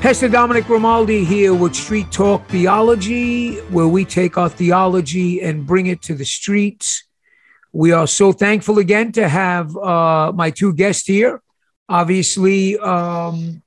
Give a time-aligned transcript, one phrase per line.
[0.00, 5.86] Pastor Dominic Grimaldi here with Street Talk Theology, where we take our theology and bring
[5.86, 7.04] it to the streets.
[7.72, 11.42] We are so thankful again to have uh, my two guests here.
[11.88, 13.62] Obviously, um,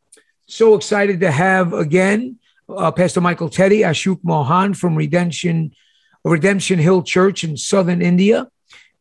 [0.48, 5.74] so excited to have again uh, Pastor Michael Teddy, Ashok Mohan from Redemption,
[6.24, 8.48] Redemption Hill Church in Southern India.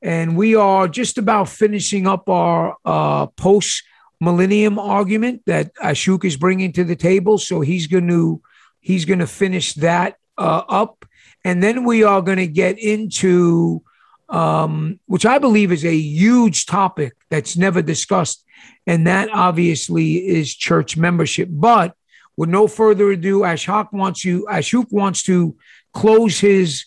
[0.01, 3.83] And we are just about finishing up our uh, post
[4.21, 7.39] millennium argument that Ashok is bringing to the table.
[7.39, 8.43] So he's going to
[8.81, 11.05] he's going to finish that uh, up,
[11.45, 13.83] and then we are going to get into
[14.29, 18.45] um, which I believe is a huge topic that's never discussed,
[18.87, 21.49] and that obviously is church membership.
[21.51, 21.95] But
[22.37, 25.57] with no further ado, Ashok wants you Ashok wants to
[25.93, 26.85] close his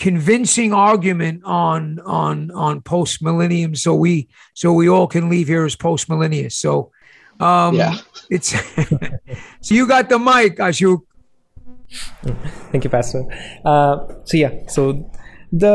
[0.00, 5.64] convincing argument on on on post millennium so we so we all can leave here
[5.64, 6.90] as post millennials so
[7.38, 7.98] um yeah.
[8.30, 8.48] it's
[9.60, 11.02] so you got the mic ashok.
[12.70, 13.24] Thank you pastor.
[13.64, 15.10] Uh, so yeah so
[15.52, 15.74] the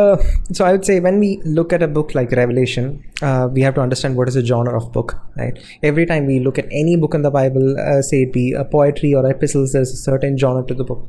[0.53, 3.75] so i would say when we look at a book like revelation uh, we have
[3.75, 5.59] to understand what is the genre of book right?
[5.83, 8.63] Every time we look at any book in the bible uh, say it be a
[8.63, 11.05] poetry or epistles there's a certain genre to the book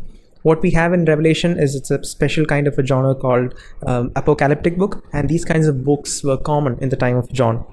[0.46, 3.54] what we have in revelation is it's a special kind of a genre called
[3.86, 7.64] um, apocalyptic book and these kinds of books were common in the time of john.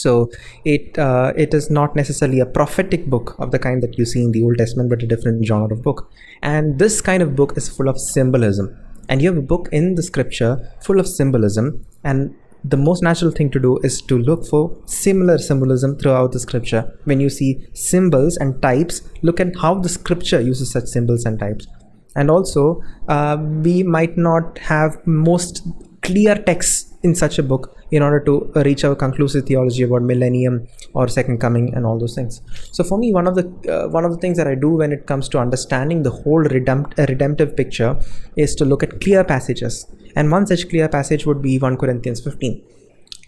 [0.00, 0.30] So
[0.64, 4.22] it uh, it is not necessarily a prophetic book of the kind that you see
[4.22, 6.02] in the old testament but a different genre of book.
[6.42, 8.68] And this kind of book is full of symbolism.
[9.08, 10.50] And you have a book in the scripture
[10.88, 11.70] full of symbolism
[12.04, 12.34] and
[12.74, 16.82] the most natural thing to do is to look for similar symbolism throughout the scripture.
[17.04, 21.38] When you see symbols and types, look at how the scripture uses such symbols and
[21.46, 21.66] types
[22.16, 25.66] and also uh, we might not have most
[26.02, 30.66] clear texts in such a book in order to reach our conclusive theology about millennium
[30.94, 32.40] or second coming and all those things.
[32.72, 34.92] So for me one of the uh, one of the things that i do when
[34.92, 37.92] it comes to understanding the whole redempt- uh, redemptive picture
[38.36, 39.86] is to look at clear passages.
[40.16, 42.62] And one such clear passage would be 1 corinthians 15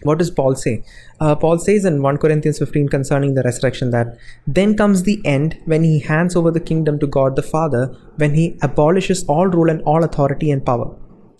[0.03, 0.83] what does Paul say?
[1.19, 4.17] Uh, Paul says in 1 Corinthians 15 concerning the resurrection that
[4.47, 8.33] then comes the end when he hands over the kingdom to God the Father, when
[8.33, 10.95] he abolishes all rule and all authority and power.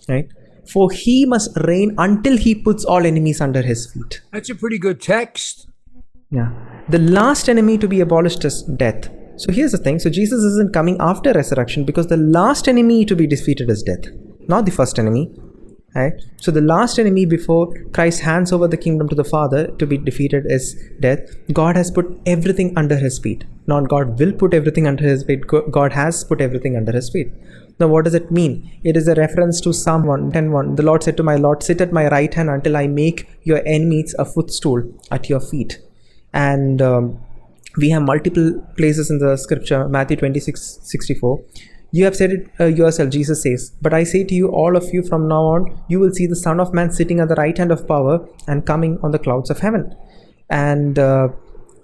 [0.08, 0.28] Right?
[0.72, 4.22] For he must reign until he puts all enemies under his feet.
[4.32, 5.68] That's a pretty good text.
[6.30, 6.52] Yeah.
[6.90, 9.10] The last enemy to be abolished is death.
[9.38, 10.00] So here's the thing.
[10.00, 14.12] So Jesus isn't coming after resurrection because the last enemy to be defeated is death,
[14.48, 15.32] not the first enemy.
[15.96, 16.14] Right?
[16.38, 19.98] So the last enemy before Christ hands over the kingdom to the Father to be
[19.98, 21.22] defeated is death.
[21.52, 23.44] God has put everything under his feet.
[23.66, 25.48] Not God will put everything under his feet.
[25.48, 27.32] God has put everything under his feet.
[27.80, 28.72] Now what does it mean?
[28.84, 30.76] It is a reference to Psalm 110.1.
[30.76, 33.66] The Lord said to my Lord, sit at my right hand until I make your
[33.66, 35.80] enemies a footstool at your feet.
[36.34, 37.20] And um,
[37.78, 41.44] we have multiple places in the scripture, Matthew 26, 64
[41.92, 44.94] you have said it uh, yourself, Jesus says, But I say to you, all of
[44.94, 47.58] you from now on, you will see the Son of Man sitting at the right
[47.58, 49.96] hand of power and coming on the clouds of heaven.
[50.50, 51.30] And uh,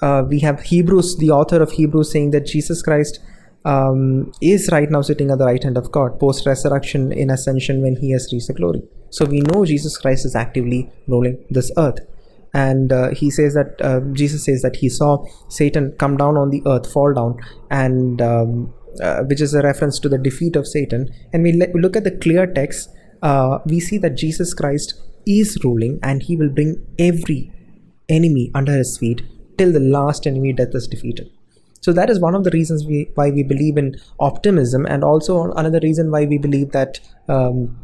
[0.02, 3.20] uh, we have Hebrews, the author of Hebrews, saying that Jesus Christ
[3.64, 7.82] um, is right now sitting at the right hand of God, post resurrection in ascension
[7.82, 8.84] when he has reached the glory.
[9.10, 12.00] So we know Jesus Christ is actively ruling this earth.
[12.54, 16.52] And uh, he says that uh, Jesus says that he saw Satan come down on
[16.52, 17.38] the earth, fall down,
[17.70, 21.78] and um, uh, which is a reference to the defeat of Satan, and we, le-
[21.80, 22.90] look at the clear text,
[23.22, 27.52] uh, we see that Jesus Christ is ruling and he will bring every
[28.10, 29.24] enemy under his feet
[29.58, 31.30] till the last enemy death is defeated.
[31.82, 35.52] So that is one of the reasons we, why we believe in optimism, and also
[35.52, 37.78] another reason why we believe that um,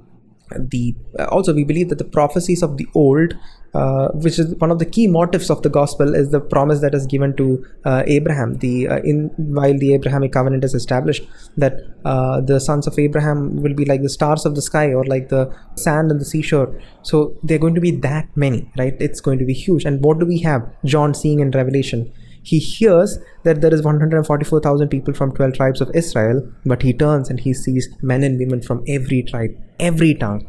[0.58, 0.96] the
[1.30, 3.36] also we believe that the prophecies of the old
[3.74, 6.94] uh, which is one of the key motives of the gospel is the promise that
[6.94, 8.58] is given to uh, Abraham.
[8.58, 11.24] The uh, in while the Abrahamic covenant is established
[11.58, 11.74] that
[12.04, 15.30] uh, the sons of Abraham will be like the stars of the sky or like
[15.30, 16.82] the sand on the seashore.
[17.02, 18.96] So they're going to be that many right?
[19.00, 19.86] It's going to be huge.
[19.86, 20.62] And what do we have?
[20.86, 22.12] John seeing in Revelation.
[22.44, 27.30] He hears that there is 144,000 people from 12 tribes of Israel but he turns
[27.30, 30.42] and he sees men and women from every tribe every tongue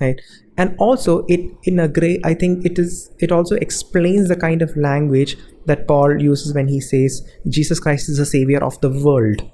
[0.00, 0.20] right
[0.58, 1.40] and also it
[1.72, 5.86] in a great i think it is it also explains the kind of language that
[5.86, 9.48] paul uses when he says jesus christ is the savior of the world.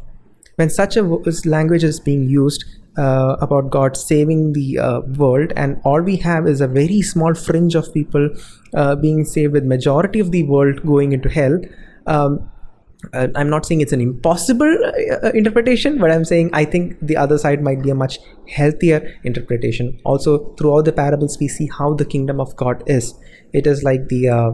[0.56, 1.02] When such a
[1.44, 2.64] language is being used
[2.96, 7.34] uh, about god saving the uh, world and all we have is a very small
[7.34, 8.28] fringe of people
[8.74, 11.58] uh, being saved with majority of the world going into hell
[12.06, 12.38] um,
[13.12, 14.78] uh, I'm not saying it's an impossible
[15.22, 18.18] uh, interpretation, but I'm saying I think the other side might be a much
[18.48, 20.00] healthier interpretation.
[20.04, 23.14] Also, throughout the parables, we see how the kingdom of God is.
[23.52, 24.52] It is like the uh,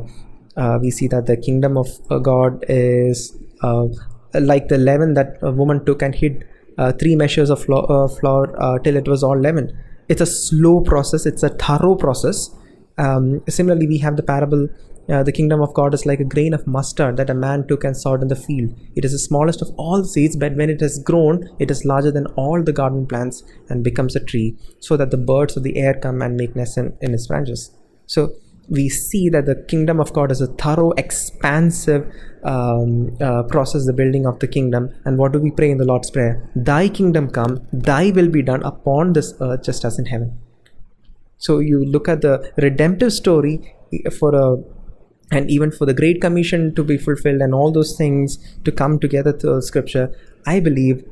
[0.57, 3.87] uh we see that the kingdom of uh, God is uh,
[4.35, 6.47] like the leaven that a woman took and hid
[6.99, 9.71] three measures of flour, flour till it was all leaven.
[10.09, 11.27] It's a slow process.
[11.27, 12.49] It's a thorough process.
[12.97, 14.69] Um, similarly, we have the parable
[15.11, 17.85] uh, the kingdom of God is like a grain of mustard that a man took
[17.85, 18.75] and sowed in the field.
[18.97, 22.11] It is the smallest of all seeds, but when it has grown, it is larger
[22.11, 25.77] than all the garden plants and becomes a tree, so that the birds of the
[25.77, 27.77] air come and make nests in, in its branches.
[28.07, 28.35] So
[28.69, 32.07] we see that the kingdom of God is a thorough, expansive
[32.45, 34.95] um, uh, process, the building of the kingdom.
[35.05, 36.49] And what do we pray in the Lord's Prayer?
[36.55, 40.39] Thy kingdom come, thy will be done upon this earth just as in heaven.
[41.39, 43.75] So you look at the redemptive story
[44.19, 44.63] for a
[45.31, 48.99] and even for the great commission to be fulfilled and all those things to come
[48.99, 50.15] together through scripture
[50.47, 51.05] i believe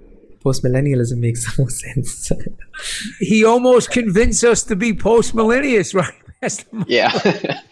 [0.45, 2.33] postmillennialism makes the most sense.
[3.19, 5.95] He almost convinced us to be postmillennialists
[6.43, 7.61] right yeah.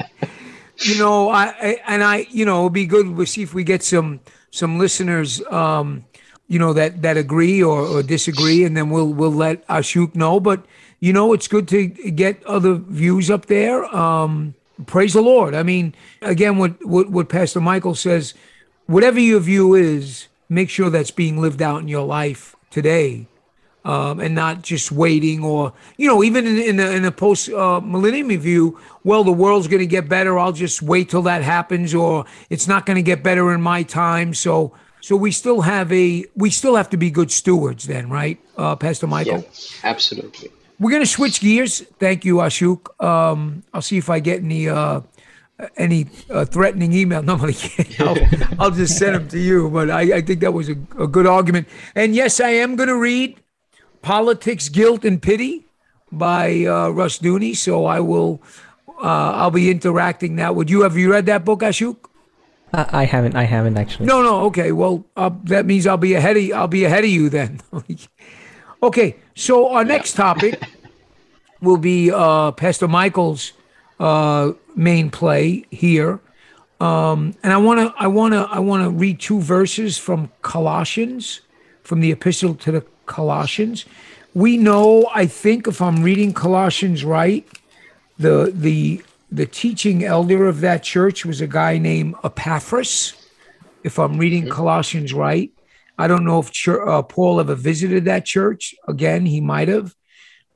[0.78, 3.64] You know I, I, and i you know it'll be good we'll see if we
[3.64, 4.20] get some
[4.50, 6.04] some listeners um
[6.48, 10.38] you know that that agree or, or disagree and then we'll we'll let ashok know.
[10.38, 10.64] But
[11.00, 13.84] you know it's good to get other views up there.
[13.84, 14.54] Um
[14.84, 15.54] praise the Lord.
[15.54, 18.34] I mean, again, what, what, what Pastor Michael says,
[18.86, 23.26] whatever your view is, make sure that's being lived out in your life today.
[23.84, 27.48] Um, and not just waiting or, you know, even in, in the in a post
[27.50, 30.36] uh, millennium view, well, the world's going to get better.
[30.36, 33.84] I'll just wait till that happens, or it's not going to get better in my
[33.84, 34.34] time.
[34.34, 38.40] So, so we still have a, we still have to be good stewards then, right,
[38.56, 39.38] uh, Pastor Michael?
[39.38, 40.50] Yeah, absolutely.
[40.78, 41.80] We're going to switch gears.
[41.98, 43.02] Thank you, Ashok.
[43.02, 45.00] Um, I'll see if I get any uh,
[45.76, 47.22] any uh, threatening email.
[47.26, 47.34] No,
[48.00, 48.16] I'll,
[48.58, 49.70] I'll just send them to you.
[49.70, 51.66] But I, I think that was a, a, good argument.
[51.94, 53.40] And yes, I am going to read
[54.02, 55.64] Politics, Guilt, and Pity
[56.12, 57.56] by uh, Rushdoony.
[57.56, 58.42] So I will.
[58.98, 60.54] Uh, I'll be interacting that.
[60.54, 61.96] Would you have you read that book, Ashok?
[62.72, 63.34] I haven't.
[63.34, 64.06] I haven't actually.
[64.06, 64.40] No, no.
[64.46, 64.72] Okay.
[64.72, 66.52] Well, uh, that means I'll be ahead of.
[66.52, 67.60] I'll be ahead of you then.
[68.82, 70.62] Okay, so our next topic
[71.60, 73.52] will be uh, Pastor Michael's
[73.98, 76.20] uh, main play here,
[76.80, 80.30] um, and I want to I want to I want to read two verses from
[80.42, 81.40] Colossians,
[81.82, 83.86] from the Epistle to the Colossians.
[84.34, 87.46] We know, I think, if I'm reading Colossians right,
[88.18, 89.02] the the
[89.32, 93.14] the teaching elder of that church was a guy named Epaphras.
[93.82, 94.48] If I'm reading.
[94.48, 95.50] Colossians right,
[95.98, 98.74] I don't know if uh, Paul ever visited that church.
[98.86, 99.94] Again, he might have.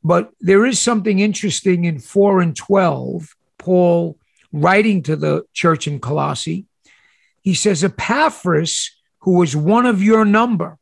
[0.02, 4.16] But there is something interesting in 4 and 12, Paul
[4.52, 6.66] writing to the church in Colossae.
[7.42, 8.90] He says, Epaphras,
[9.20, 10.78] who was one of your number,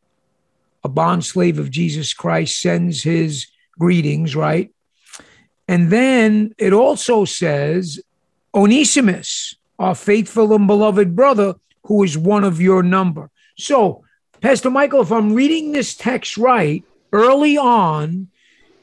[0.84, 3.46] a bondslave of Jesus Christ, sends his
[3.78, 4.72] greetings, right?
[5.66, 8.00] And then it also says,
[8.54, 11.54] Onesimus, our faithful and beloved brother,
[11.84, 13.30] who is one of your number.
[13.56, 14.04] So
[14.40, 18.28] Pastor Michael, if I'm reading this text right, early on,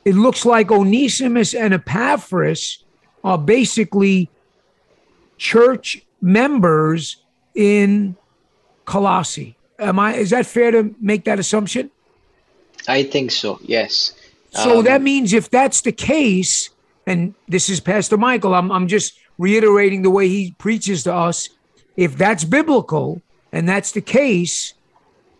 [0.03, 2.83] it looks like Onesimus and Epaphras
[3.23, 4.29] are basically
[5.37, 7.17] church members
[7.55, 8.15] in
[8.85, 9.57] Colossae.
[9.79, 11.91] Am I is that fair to make that assumption?
[12.87, 14.13] I think so, yes.
[14.51, 16.69] So um, that means if that's the case,
[17.07, 21.49] and this is Pastor Michael, I'm I'm just reiterating the way he preaches to us.
[21.97, 23.21] If that's biblical
[23.51, 24.74] and that's the case,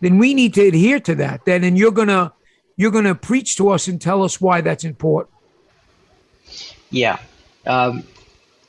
[0.05, 1.45] then we need to adhere to that.
[1.45, 2.31] Then, and you're gonna
[2.77, 5.33] you're gonna preach to us and tell us why that's important.
[6.91, 7.17] Yeah,
[7.65, 8.03] um,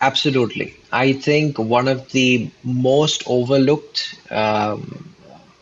[0.00, 0.74] absolutely.
[0.92, 5.14] I think one of the most overlooked, um,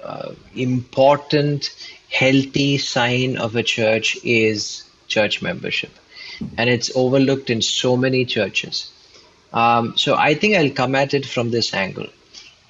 [0.03, 1.75] uh, important,
[2.13, 5.91] healthy sign of a church is church membership,
[6.57, 8.93] and it's overlooked in so many churches.
[9.53, 12.07] Um, so I think I'll come at it from this angle.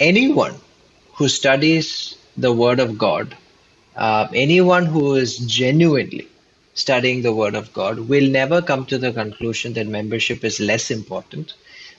[0.00, 0.54] Anyone
[1.12, 3.36] who studies the Word of God,
[3.96, 6.28] uh, anyone who is genuinely
[6.74, 10.90] studying the Word of God will never come to the conclusion that membership is less
[10.90, 11.54] important,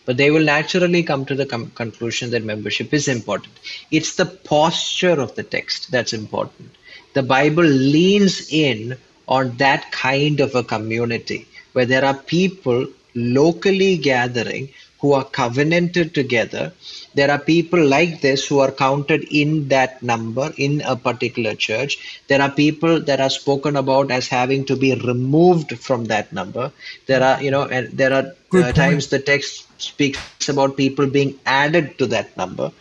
[0.05, 3.53] but they will naturally come to the com- conclusion that membership is important.
[3.91, 6.75] It's the posture of the text that's important.
[7.13, 13.97] The Bible leans in on that kind of a community where there are people locally
[13.97, 14.69] gathering
[15.05, 16.73] who are covenanted together.
[17.13, 22.23] There are people like this who are counted in that number in a particular church.
[22.27, 26.71] There are people that are spoken about as having to be removed from that number.
[27.05, 31.39] There are, you know, and there are uh, times the text speaks about people being
[31.45, 32.71] added to that number.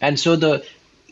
[0.00, 0.64] And so the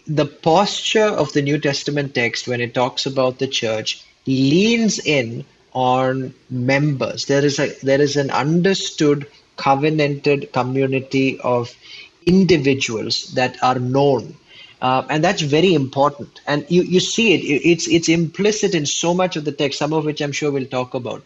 [0.09, 5.45] the posture of the New Testament text when it talks about the church leans in
[5.73, 7.27] on members.
[7.27, 11.75] There is a there is an understood covenanted community of
[12.27, 14.37] individuals that are known.
[14.83, 16.41] Uh, and that's very important.
[16.47, 19.93] And you, you see it, it's, it's implicit in so much of the text, some
[19.93, 21.25] of which I'm sure we'll talk about.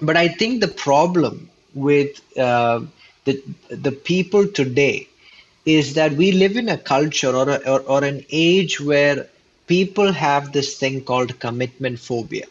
[0.00, 2.80] But I think the problem with uh,
[3.24, 5.08] the, the people today
[5.64, 9.28] is that we live in a culture or, a, or, or an age where
[9.66, 12.46] people have this thing called commitment phobia.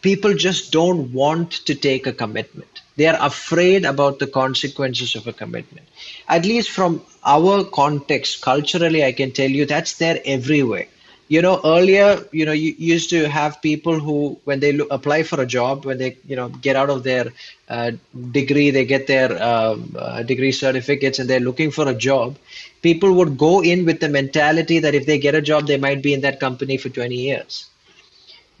[0.00, 5.26] People just don't want to take a commitment they are afraid about the consequences of
[5.26, 5.86] a commitment.
[6.28, 10.88] At least from our context, culturally, I can tell you that's there everywhere.
[11.28, 15.22] You know, earlier, you know, you used to have people who, when they look, apply
[15.22, 17.32] for a job, when they, you know, get out of their
[17.70, 17.92] uh,
[18.32, 22.36] degree, they get their um, uh, degree certificates and they're looking for a job,
[22.82, 26.02] people would go in with the mentality that if they get a job, they might
[26.02, 27.66] be in that company for 20 years.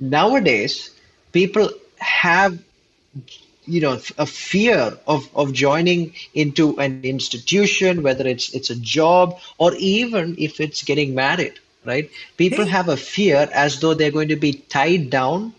[0.00, 0.92] Nowadays,
[1.32, 2.58] people have
[3.64, 9.38] you know a fear of of joining into an institution whether it's it's a job
[9.58, 12.10] or even if it's getting married right?
[12.36, 15.54] People have a fear as though they're going to be tied down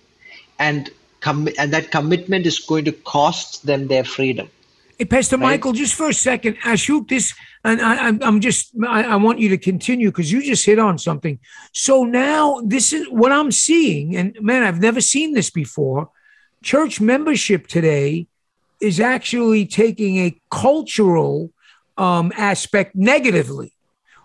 [0.59, 0.89] and
[1.19, 4.49] com- and that commitment is going to cost them their freedom.
[4.97, 5.43] Hey, Pastor right?
[5.43, 9.49] Michael, just for a second, Ashok, this, and I, am just, I, I, want you
[9.49, 11.39] to continue because you just hit on something.
[11.71, 16.09] So now this is what I'm seeing, and man, I've never seen this before
[16.63, 18.27] church membership today
[18.81, 21.51] is actually taking a cultural
[21.97, 23.71] um, aspect negatively,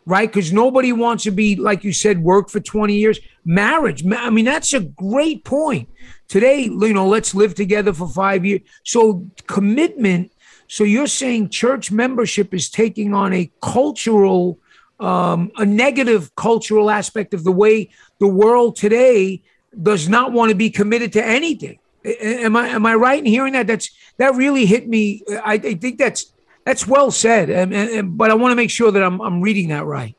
[0.07, 0.29] right?
[0.29, 3.21] Because nobody wants to be, like you said, work for 20 years.
[3.45, 5.89] Marriage, I mean, that's a great point.
[6.29, 8.63] Today, you know, let's live together for five years.
[8.85, 10.33] So, commitment.
[10.69, 14.59] So, you're saying church membership is taking on a cultural,
[15.01, 19.43] um, a negative cultural aspect of the way the world today
[19.83, 21.79] does not want to be committed to anything.
[22.05, 23.67] Am I am I right in hearing that?
[23.67, 25.23] That's that really hit me.
[25.45, 26.33] I, I think that's
[26.65, 27.51] that's well said.
[27.51, 30.17] And, and, but I want to make sure that I'm I'm reading that right.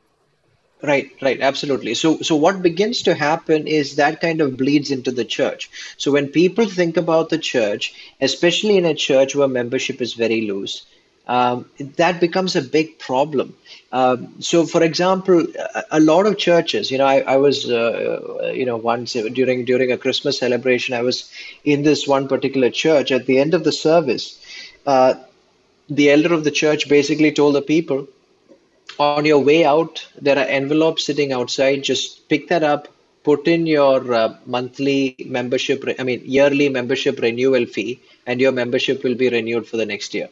[0.82, 1.94] Right, right, absolutely.
[1.94, 5.70] So, so what begins to happen is that kind of bleeds into the church.
[5.98, 10.42] So, when people think about the church, especially in a church where membership is very
[10.42, 10.86] loose,
[11.28, 11.66] um,
[11.98, 13.56] that becomes a big problem.
[13.92, 15.46] Um, so, for example,
[15.76, 19.66] a, a, lot of churches, you know, I, I was, uh, you know, once during
[19.66, 21.30] during a Christmas celebration, I was
[21.66, 23.12] in this one particular church.
[23.12, 24.40] At the end of the service,
[24.88, 25.16] uh,
[25.90, 28.08] the elder of the church basically told the people,
[29.00, 31.84] on your way out, there are envelopes sitting outside.
[31.84, 32.88] Just pick that up,
[33.24, 39.03] put in your uh, monthly membership, I mean, yearly membership renewal fee, and your membership
[39.03, 40.29] will be renewed for the next year.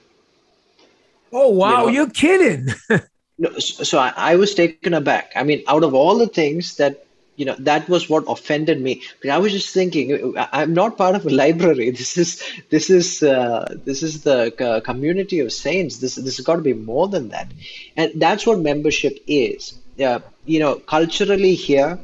[1.31, 2.67] Oh wow, you are kidding!
[3.37, 5.33] no, so I, I, was taken aback.
[5.35, 7.05] I mean, out of all the things that
[7.37, 9.01] you know, that was what offended me.
[9.21, 11.91] But I was just thinking, I'm not part of a library.
[12.01, 15.99] This is this is uh, this is the community of saints.
[15.99, 17.47] This this has got to be more than that,
[17.95, 19.77] and that's what membership is.
[19.99, 21.99] Uh, you know, culturally here,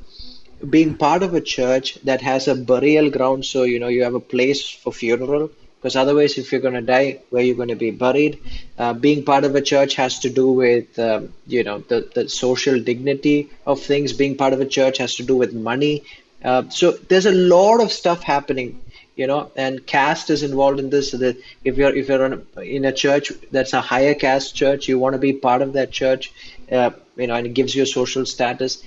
[0.69, 4.15] being part of a church that has a burial ground, so you know you have
[4.15, 5.49] a place for funeral
[5.83, 8.39] because otherwise if you're going to die where you're going to be buried?
[8.77, 12.29] Uh, being part of a church has to do with um, you know the, the
[12.29, 14.13] social dignity of things.
[14.13, 16.05] Being part of a church has to do with money.
[16.41, 18.79] Uh, so there's a lot of stuff happening
[19.17, 21.11] you know and caste is involved in this.
[21.11, 21.35] So that
[21.65, 25.15] if you're if you're a, in a church that's a higher caste church you want
[25.15, 26.31] to be part of that church
[26.71, 28.81] uh, you know and it gives you a social status.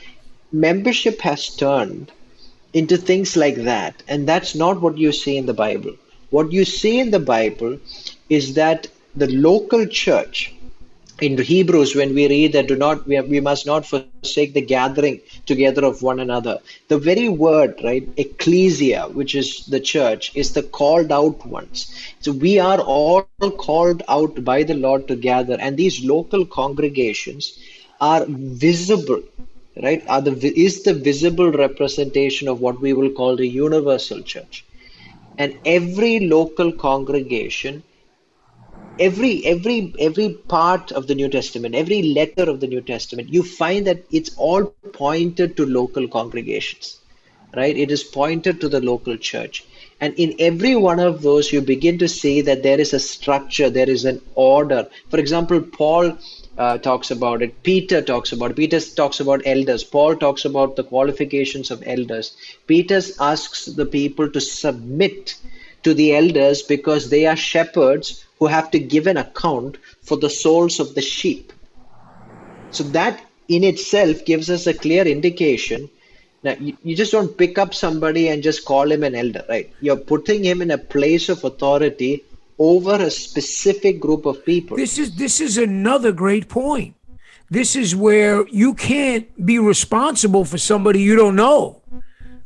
[0.51, 2.11] Membership has turned
[2.73, 5.95] into things like that and that's not what you see in the bible
[6.37, 7.79] what you see in the Bible
[8.29, 8.89] is that
[9.23, 10.55] the local church,
[11.27, 15.21] in Hebrews, when we read that do not we, we must not forsake the gathering
[15.47, 16.59] together of one another.
[16.89, 21.87] The very word, right, ecclesia, which is the church, is the called out ones.
[22.21, 23.27] So we are all
[23.67, 27.59] called out by the Lord to gather, and these local congregations
[28.01, 29.23] are visible
[29.83, 34.65] right are the is the visible representation of what we will call the universal church
[35.39, 37.83] and every local congregation
[38.99, 43.43] every every every part of the new testament every letter of the new testament you
[43.43, 46.99] find that it's all pointed to local congregations
[47.55, 49.65] right it is pointed to the local church
[50.01, 53.71] And in every one of those, you begin to see that there is a structure,
[53.71, 54.89] there is an order.
[55.09, 56.19] For example, Paul
[56.59, 57.63] uh, talks about it.
[57.63, 58.57] Peter talks about it.
[58.57, 59.85] Peter talks about elders.
[59.85, 62.37] Paul talks about the qualifications of elders.
[62.67, 65.37] Peter asks the people to submit
[65.83, 70.31] to the elders because they are shepherds who have to give an account for the
[70.31, 71.53] souls of the sheep.
[72.71, 75.89] So that in itself gives us a clear indication
[76.43, 79.71] that you, you just don't pick up somebody and just call him an elder, right?
[79.81, 82.25] You're putting him in a place of authority
[82.59, 84.77] over a specific group of people.
[84.77, 86.95] This is this is another great point.
[87.51, 91.83] This is where you can't be responsible for somebody you don't know.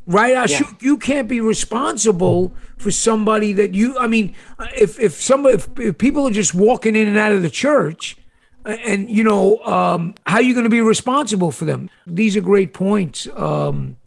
[0.07, 0.77] Right, Ashok, yeah.
[0.81, 3.97] you can't be responsible for somebody that you.
[3.97, 4.35] I mean,
[4.75, 8.17] if if somebody, if, if people are just walking in and out of the church,
[8.65, 11.89] and you know, um, how are you going to be responsible for them?
[12.05, 13.97] These are great points, um,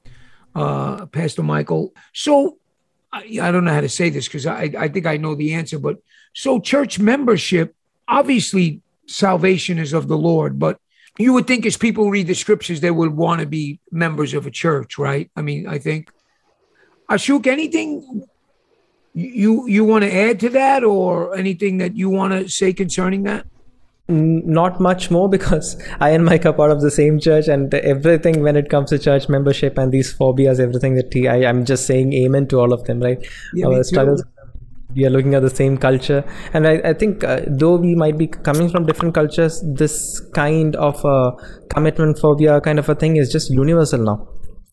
[0.54, 1.94] uh, Pastor Michael.
[2.12, 2.58] So
[3.14, 5.54] I, I don't know how to say this because I, I think I know the
[5.54, 5.98] answer, but
[6.34, 7.74] so church membership,
[8.08, 10.78] obviously salvation is of the Lord, but
[11.16, 14.46] you would think as people read the scriptures, they would want to be members of
[14.46, 15.30] a church, right?
[15.36, 16.10] I mean, I think.
[17.08, 18.24] Ashok, anything
[19.12, 23.22] you you want to add to that or anything that you want to say concerning
[23.24, 23.46] that?
[24.08, 28.42] Not much more because I and Mike are part of the same church, and everything
[28.42, 31.86] when it comes to church membership and these phobias, everything that he, I, am just
[31.86, 33.24] saying amen to all of them, right?
[33.54, 34.22] Yeah, Our struggles.
[34.94, 38.16] We are looking at the same culture, and I, I think uh, though we might
[38.16, 41.32] be coming from different cultures, this kind of uh,
[41.68, 44.28] commitment phobia kind of a thing is just universal now,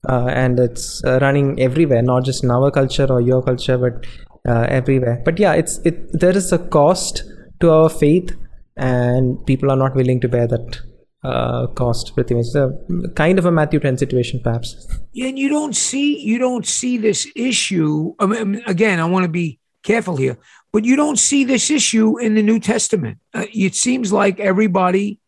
[0.07, 4.05] uh, and it's uh, running everywhere, not just in our culture or your culture, but
[4.47, 5.23] uh, everywhere.
[5.25, 6.19] But yeah, it's it.
[6.19, 7.23] There is a cost
[7.61, 8.35] to our faith
[8.77, 10.81] and people are not willing to bear that
[11.23, 12.31] uh, cost much.
[12.31, 12.71] It's a
[13.15, 14.87] kind of a Matthew 10 situation, perhaps.
[15.15, 18.15] And you don't see you don't see this issue.
[18.19, 20.37] I mean, again, I want to be careful here,
[20.71, 23.19] but you don't see this issue in the New Testament.
[23.33, 25.19] Uh, it seems like everybody,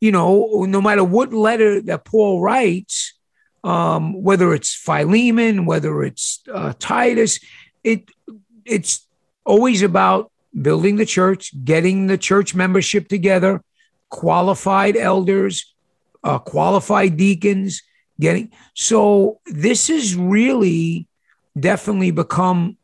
[0.00, 3.14] you know, no matter what letter that Paul writes,
[3.64, 7.40] um, whether it's Philemon, whether it's uh, Titus,
[7.84, 8.10] it
[8.64, 9.06] it's
[9.44, 13.62] always about building the church, getting the church membership together,
[14.08, 15.74] qualified elders,
[16.24, 17.82] uh, qualified deacons,
[18.18, 18.50] getting.
[18.74, 21.06] So this is really
[21.58, 22.76] definitely become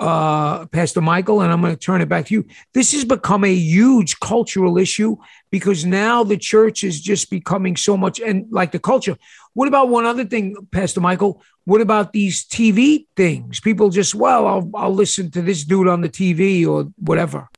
[0.00, 2.46] uh, Pastor Michael, and I'm going to turn it back to you.
[2.72, 5.16] This has become a huge cultural issue
[5.50, 9.16] because now the church is just becoming so much and like the culture.
[9.52, 11.42] What about one other thing, Pastor Michael?
[11.70, 13.60] What about these TV things?
[13.60, 17.48] People just, well, I'll, I'll listen to this dude on the TV or whatever.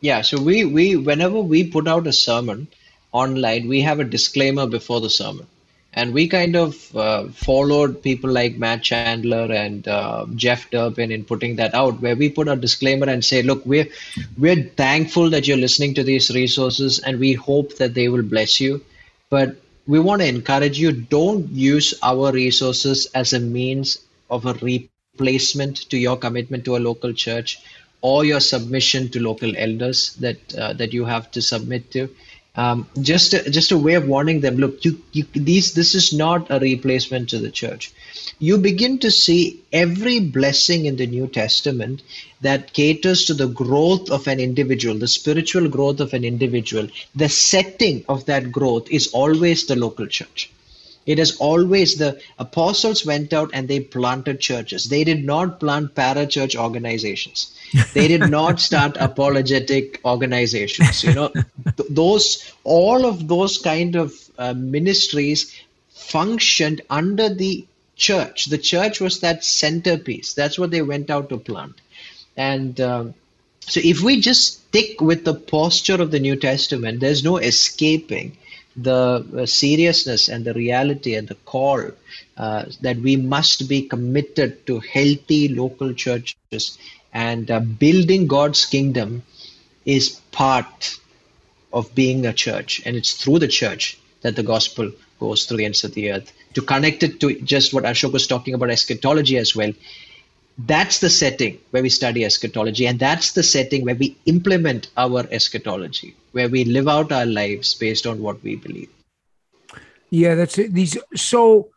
[0.00, 2.68] Yeah, so we, we whenever we put out a sermon
[3.10, 5.48] online, we have a disclaimer before the sermon
[5.92, 11.24] and we kind of uh, followed people like Matt Chandler and uh, Jeff Durbin in
[11.24, 13.88] putting that out, where we put a disclaimer and say, "Look, we're
[14.36, 18.60] we're thankful that you're listening to these resources, and we hope that they will bless
[18.60, 18.84] you,
[19.30, 19.56] but
[19.88, 23.98] we want to encourage you: don't use our resources as a means
[24.30, 27.58] of a replacement to your commitment to a local church."
[28.00, 32.08] Or your submission to local elders that uh, that you have to submit to,
[32.58, 36.12] um, just a, just a way of warning them look you, you these this is
[36.12, 37.92] not a replacement to the church.
[38.40, 42.02] You begin to see every blessing in the new testament
[42.40, 46.88] that caters to the growth of an individual the spiritual growth of an individual.
[47.14, 50.50] The setting of that growth is always the local church
[51.08, 54.90] it is always the apostles went out and they planted churches.
[54.90, 57.58] They did not plant parachurch organizations.
[57.94, 61.02] They did not start apologetic organizations.
[61.02, 67.66] You know, th- those all of those kind of uh, ministries functioned under the
[67.96, 68.44] church.
[68.46, 70.34] The church was that centerpiece.
[70.34, 71.80] That's what they went out to plant.
[72.36, 73.14] And um,
[73.60, 78.36] so, if we just stick with the posture of the New Testament, there's no escaping
[78.82, 81.90] the uh, seriousness and the reality and the call
[82.36, 86.78] uh, that we must be committed to healthy local churches
[87.12, 89.22] and uh, building God's kingdom
[89.84, 90.98] is part
[91.72, 95.64] of being a church, and it's through the church that the gospel goes through the
[95.64, 96.32] ends of the earth.
[96.54, 99.72] To connect it to just what Ashok was talking about eschatology as well,
[100.66, 105.24] that's the setting where we study eschatology and that's the setting where we implement our
[105.30, 108.90] eschatology where we live out our lives based on what we believe.
[110.10, 110.74] Yeah that's it.
[110.74, 111.68] These so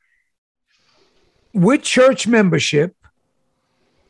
[1.53, 2.95] with church membership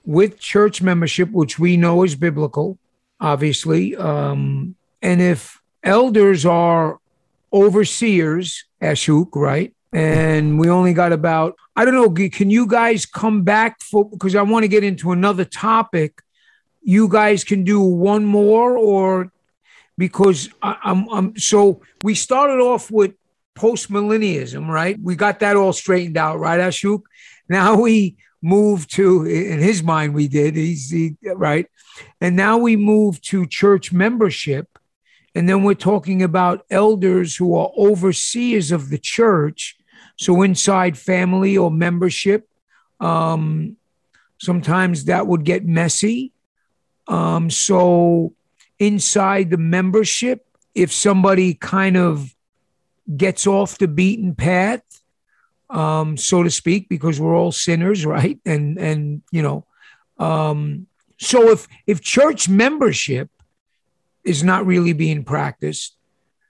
[0.06, 2.78] with church membership which we know is biblical
[3.20, 7.00] obviously um and if elders are
[7.52, 12.30] overseers ashok right and we only got about I don't know.
[12.30, 16.22] Can you guys come back for because I want to get into another topic.
[16.82, 19.32] You guys can do one more, or
[19.98, 23.14] because I, I'm, I'm so we started off with
[23.56, 24.98] post millennialism, right?
[25.02, 27.04] We got that all straightened out, right, Ashok?
[27.48, 30.56] Now we move to, in his mind, we did.
[30.56, 31.68] He's he, right,
[32.20, 34.68] and now we move to church membership,
[35.36, 39.78] and then we're talking about elders who are overseers of the church
[40.18, 42.48] so inside family or membership,
[43.00, 43.78] um,
[44.40, 46.32] sometimes that would get messy.
[47.08, 48.34] Um, so
[48.80, 52.36] inside the membership, if somebody kind of
[53.18, 54.84] gets off the beaten path,
[55.70, 58.40] um, so to speak, because we're all sinners, right?
[58.46, 59.66] And and you know,
[60.18, 63.30] um, so if if church membership
[64.24, 65.96] is not really being practiced,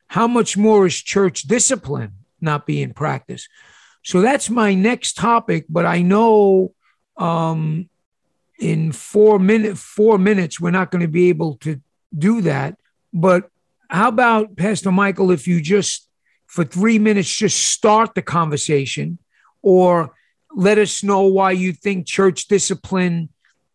[0.07, 2.13] how much more is church discipline?
[2.41, 3.47] Not be in practice.
[4.03, 6.73] So that's my next topic, but I know
[7.17, 7.89] um,
[8.59, 11.81] in four minute four minutes we're not going to be able to
[12.17, 12.77] do that.
[13.13, 13.49] But
[13.89, 16.07] how about Pastor Michael, if you just
[16.47, 19.19] for three minutes just start the conversation,
[19.61, 20.13] or
[20.53, 23.29] let us know why you think church discipline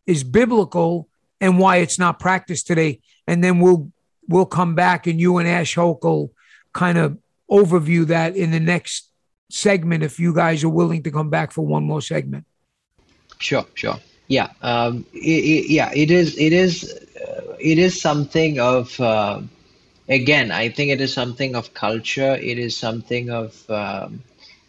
[0.07, 1.09] is biblical
[1.41, 3.93] and why it's not practiced today, and then we'll
[4.29, 6.31] we'll come back and you and Ashok'll
[6.73, 7.19] kind of
[7.51, 9.11] overview that in the next
[9.51, 12.45] segment if you guys are willing to come back for one more segment.
[13.39, 13.97] Sure, sure.
[14.29, 15.93] Yeah, um, it, it, yeah.
[15.95, 16.37] It is.
[16.37, 16.93] It is.
[17.17, 18.99] Uh, it is something of.
[19.01, 19.43] Uh,
[20.09, 22.35] again, I think it is something of culture.
[22.35, 23.71] It is something of.
[23.71, 24.23] Um,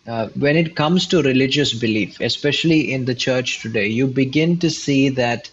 [0.08, 4.70] uh, when it comes to religious belief, especially in the church today, you begin to
[4.70, 5.50] see that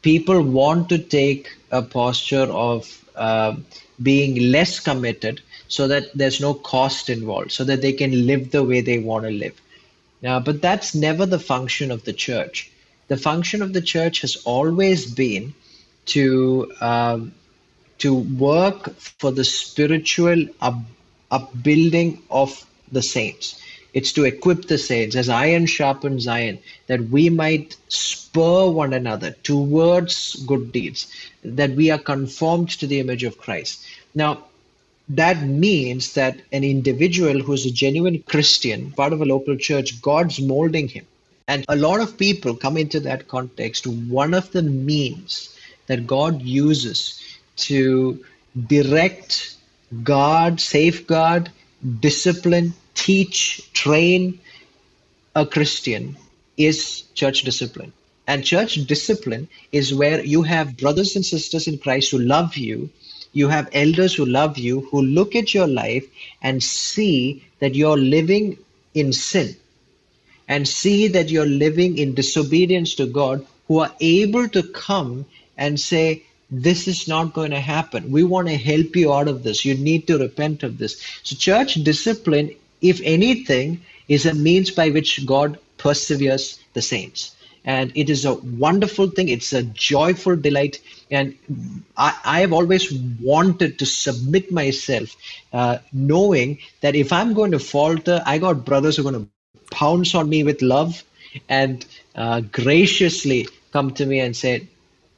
[0.00, 3.54] people want to take a posture of uh,
[4.02, 8.62] being less committed so that there's no cost involved, so that they can live the
[8.62, 9.58] way they want to live.
[10.20, 12.70] Now, but that's never the function of the church.
[13.06, 15.54] The function of the church has always been
[16.06, 17.32] to um,
[17.98, 20.78] to work for the spiritual up,
[21.30, 23.62] upbuilding of the saints.
[23.92, 29.32] It's to equip the saints as iron sharpens iron, that we might spur one another
[29.42, 31.12] towards good deeds,
[31.44, 33.84] that we are conformed to the image of Christ.
[34.14, 34.44] Now,
[35.14, 40.40] that means that an individual who's a genuine Christian, part of a local church, God's
[40.40, 41.04] molding him.
[41.48, 43.88] And a lot of people come into that context.
[43.88, 47.20] One of the means that God uses
[47.56, 48.24] to
[48.68, 49.56] direct,
[50.04, 51.50] guard, safeguard,
[51.98, 54.38] discipline, teach, train
[55.34, 56.16] a Christian
[56.56, 57.92] is church discipline.
[58.28, 62.90] And church discipline is where you have brothers and sisters in Christ who love you
[63.32, 66.04] you have elders who love you, who look at your life
[66.42, 68.58] and see that you're living
[68.94, 69.54] in sin
[70.48, 75.24] and see that you're living in disobedience to God, who are able to come
[75.56, 78.10] and say, this is not going to happen.
[78.10, 79.64] We want to help you out of this.
[79.64, 81.00] You need to repent of this.
[81.22, 87.92] So, church discipline, if anything, is a means by which God perseveres the saints and
[87.94, 89.28] it is a wonderful thing.
[89.28, 90.78] It's a joyful delight.
[91.10, 91.34] And
[91.96, 95.16] i, I have always wanted to submit myself
[95.52, 99.30] uh, knowing that if i'm going to falter i got brothers who are going to
[99.70, 101.02] pounce on me with love
[101.48, 104.66] and uh, graciously come to me and say